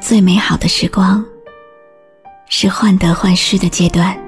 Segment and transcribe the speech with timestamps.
[0.00, 1.22] 最美好的时光
[2.48, 4.18] 是患得患失的阶段。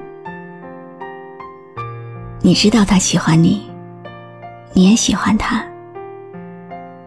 [2.42, 3.66] 你知道他喜欢你，
[4.74, 5.64] 你也喜欢他。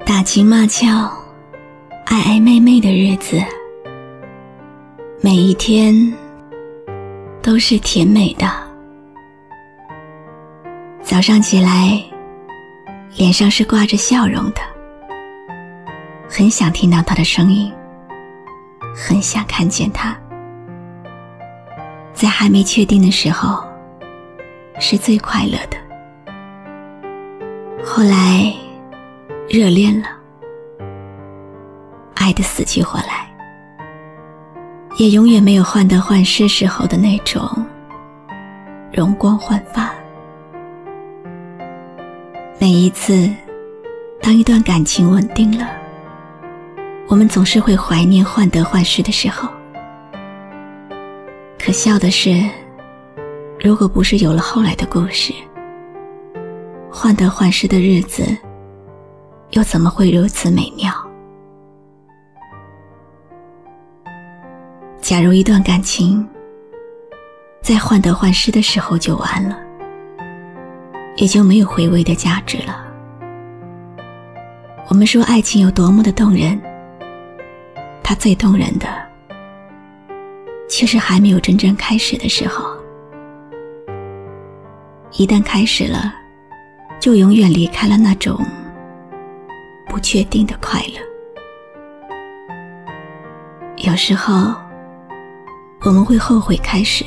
[0.03, 1.09] 打情骂俏、
[2.05, 3.39] 爱爱昧昧的日子，
[5.21, 5.93] 每一天
[7.41, 8.49] 都是甜美的。
[11.01, 12.01] 早上起来，
[13.15, 14.61] 脸上是挂着笑容的。
[16.27, 17.71] 很想听到他的声音，
[18.95, 20.17] 很想看见他。
[22.13, 23.61] 在还没确定的时候，
[24.79, 25.77] 是最快乐的。
[27.83, 28.53] 后来，
[29.49, 30.07] 热恋了，
[32.15, 33.29] 爱的死去活来，
[34.97, 37.45] 也永远没有患得患失时候的那种
[38.93, 39.93] 容光焕发。
[42.57, 43.29] 每一次，
[44.21, 45.67] 当一段感情稳定了。
[47.07, 49.47] 我们总是会怀念患得患失的时候。
[51.59, 52.43] 可笑的是，
[53.59, 55.33] 如果不是有了后来的故事，
[56.91, 58.25] 患得患失的日子
[59.51, 60.91] 又怎么会如此美妙？
[64.99, 66.27] 假如一段感情
[67.61, 69.57] 在患得患失的时候就完了，
[71.15, 72.83] 也就没有回味的价值了。
[74.87, 76.59] 我们说爱情有多么的动人。
[78.07, 78.87] 它最动人的，
[80.69, 82.63] 却是还没有真正开始的时候。
[85.13, 86.13] 一旦开始了，
[86.99, 88.39] 就永远离开了那种
[89.87, 90.99] 不确定的快乐。
[93.77, 94.53] 有时候，
[95.81, 97.03] 我们会后悔开始。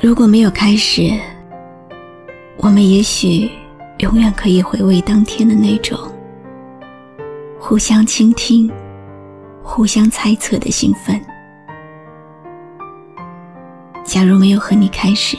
[0.00, 1.10] 如果没有开始，
[2.58, 3.50] 我们也许
[3.98, 5.98] 永远可以回味当天的那种
[7.58, 8.70] 互相倾听。
[9.64, 11.18] 互相猜测的兴奋。
[14.04, 15.36] 假如没有和你开始，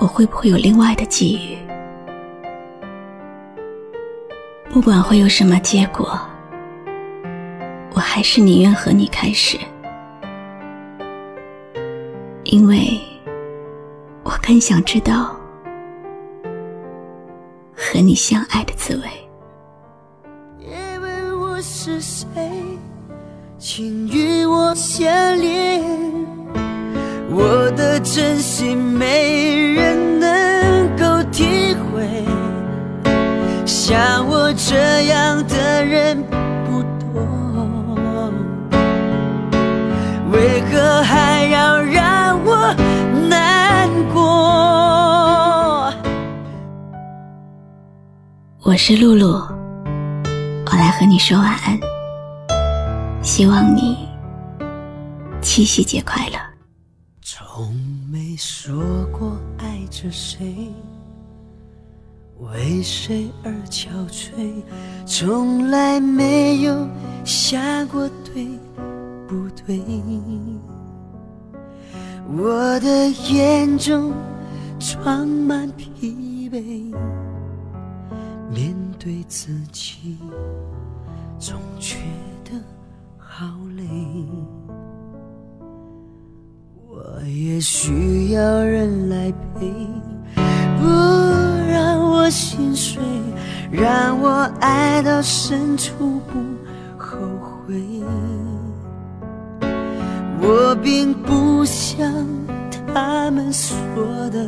[0.00, 1.58] 我会不会有另外的际遇？
[4.72, 6.18] 不管会有什么结果，
[7.92, 9.56] 我还是宁愿和你开始，
[12.44, 12.98] 因为
[14.24, 15.36] 我更想知道
[17.72, 19.08] 和你相爱的滋味。
[21.86, 22.24] 是谁，
[23.58, 25.06] 请与我相
[25.36, 25.84] 恋？
[27.30, 32.24] 我的真心没人能够体会，
[33.66, 36.16] 像我这样的人
[36.64, 38.32] 不多，
[40.32, 42.74] 为何还要让我
[43.28, 44.22] 难过？
[48.62, 49.38] 我是露露。
[50.74, 51.78] 我来和你说晚安，
[53.22, 54.08] 希望你
[55.40, 56.38] 七夕节快乐。
[57.22, 57.72] 从
[58.10, 60.74] 没说过爱着谁，
[62.40, 64.52] 为谁而憔悴，
[65.06, 66.88] 从来没有
[67.24, 68.44] 想过对
[69.28, 69.80] 不对。
[72.36, 74.12] 我的眼中
[74.80, 76.92] 装满疲惫。
[78.52, 80.18] 面对自己，
[81.38, 81.98] 总觉
[82.44, 82.52] 得
[83.16, 83.44] 好
[83.76, 83.84] 累。
[86.88, 89.66] 我也需要人来陪，
[90.78, 90.86] 不
[91.68, 93.02] 让我心碎，
[93.70, 94.28] 让我
[94.60, 96.38] 爱到深处不
[96.96, 97.18] 后
[97.66, 97.74] 悔。
[100.40, 102.26] 我并不像
[102.92, 103.74] 他们说
[104.30, 104.46] 的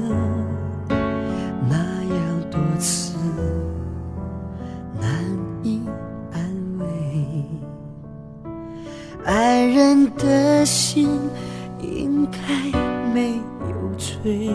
[9.24, 11.18] 爱人的心
[11.80, 12.38] 应该
[13.12, 14.50] 没有罪，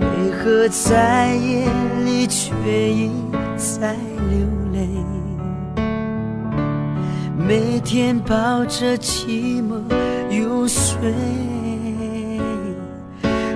[0.00, 1.68] 为何在夜
[2.04, 2.52] 里却
[2.90, 3.10] 一
[3.56, 3.94] 再
[4.30, 4.88] 流泪？
[7.36, 9.80] 每天抱着寂寞
[10.30, 10.92] 入睡，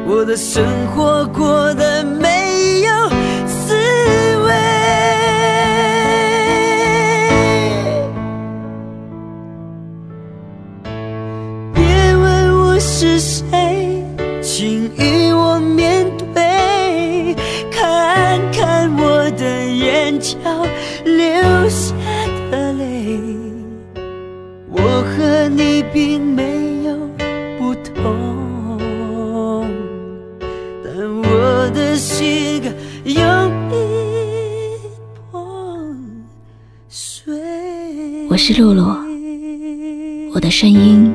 [0.07, 0.65] 我的生
[0.95, 2.46] 活过得没
[12.79, 14.05] 是谁，
[14.43, 17.35] 请与我面对，
[17.71, 20.37] 看看我的眼角
[21.05, 21.95] 流下
[22.51, 23.19] 的泪。
[24.71, 26.97] 我和你并没有
[27.59, 29.69] 不同，
[30.85, 30.93] 但
[31.23, 32.63] 我的心
[33.05, 33.15] 有
[33.71, 34.79] 一
[35.31, 35.43] 破
[36.89, 37.35] 碎。
[38.29, 38.85] 我是露露，
[40.35, 41.15] 我的声音。